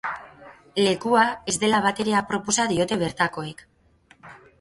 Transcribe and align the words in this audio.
Lekua 0.85 1.25
ez 1.53 1.53
dela 1.63 1.81
batere 1.87 2.15
aproposa 2.21 2.65
diote 2.73 2.97
bertakoek. 3.05 3.63